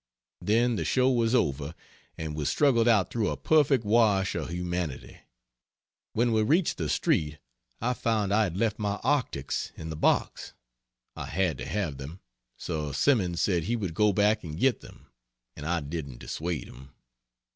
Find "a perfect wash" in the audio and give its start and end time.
3.29-4.33